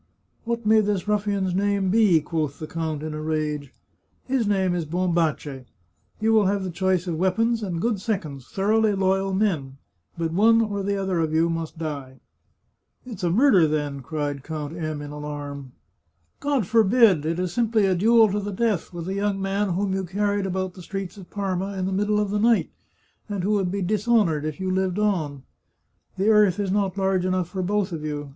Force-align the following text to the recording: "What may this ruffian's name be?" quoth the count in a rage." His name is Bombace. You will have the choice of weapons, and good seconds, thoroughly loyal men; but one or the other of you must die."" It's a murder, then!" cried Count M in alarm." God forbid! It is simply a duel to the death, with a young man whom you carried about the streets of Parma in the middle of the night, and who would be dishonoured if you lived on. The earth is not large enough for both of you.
"What 0.45 0.65
may 0.65 0.79
this 0.81 1.07
ruffian's 1.07 1.53
name 1.53 1.91
be?" 1.91 2.21
quoth 2.21 2.57
the 2.57 2.65
count 2.65 3.03
in 3.03 3.13
a 3.13 3.21
rage." 3.21 3.71
His 4.33 4.47
name 4.47 4.73
is 4.73 4.87
Bombace. 4.87 5.65
You 6.19 6.33
will 6.33 6.47
have 6.47 6.63
the 6.63 6.71
choice 6.71 7.05
of 7.05 7.17
weapons, 7.19 7.61
and 7.61 7.79
good 7.79 8.01
seconds, 8.01 8.47
thoroughly 8.47 8.93
loyal 8.95 9.31
men; 9.31 9.77
but 10.17 10.33
one 10.33 10.59
or 10.59 10.81
the 10.81 10.97
other 10.97 11.19
of 11.19 11.33
you 11.35 11.51
must 11.51 11.77
die."" 11.77 12.19
It's 13.05 13.23
a 13.23 13.29
murder, 13.29 13.67
then!" 13.67 13.99
cried 14.01 14.41
Count 14.43 14.75
M 14.75 15.03
in 15.03 15.11
alarm." 15.11 15.73
God 16.39 16.65
forbid! 16.65 17.23
It 17.23 17.37
is 17.37 17.53
simply 17.53 17.85
a 17.85 17.93
duel 17.93 18.27
to 18.31 18.39
the 18.39 18.51
death, 18.51 18.91
with 18.91 19.07
a 19.07 19.13
young 19.13 19.39
man 19.39 19.75
whom 19.75 19.93
you 19.93 20.03
carried 20.03 20.47
about 20.47 20.73
the 20.73 20.81
streets 20.81 21.15
of 21.17 21.29
Parma 21.29 21.77
in 21.77 21.85
the 21.85 21.93
middle 21.93 22.19
of 22.19 22.31
the 22.31 22.39
night, 22.39 22.71
and 23.29 23.43
who 23.43 23.51
would 23.51 23.69
be 23.69 23.83
dishonoured 23.83 24.45
if 24.45 24.59
you 24.59 24.71
lived 24.71 24.97
on. 24.97 25.43
The 26.17 26.29
earth 26.29 26.59
is 26.59 26.71
not 26.71 26.97
large 26.97 27.23
enough 27.23 27.49
for 27.49 27.61
both 27.61 27.91
of 27.91 28.03
you. 28.03 28.29